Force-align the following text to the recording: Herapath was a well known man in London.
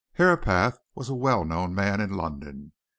Herapath 0.17 0.79
was 0.95 1.09
a 1.09 1.13
well 1.13 1.45
known 1.45 1.75
man 1.75 2.01
in 2.01 2.13
London. 2.17 2.71